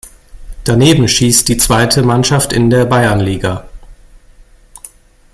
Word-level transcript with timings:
Daneben 0.63 1.07
schießt 1.07 1.47
die 1.47 1.57
zweite 1.57 2.01
Mannschaft 2.01 2.53
in 2.53 2.71
der 2.71 2.85
Bayernliga. 2.85 3.69